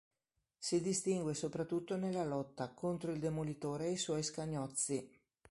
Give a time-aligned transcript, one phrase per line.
[0.57, 5.07] Si distingue soprattutto nella lotta contro il Demolitore e i suoi scagnozzi.